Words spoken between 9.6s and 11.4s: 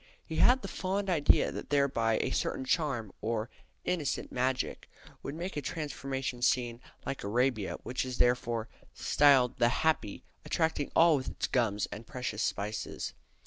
Happy, attracting all with